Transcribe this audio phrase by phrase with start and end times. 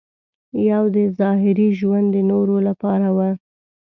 [0.69, 3.19] یو دې ظاهري ژوند د نورو لپاره و.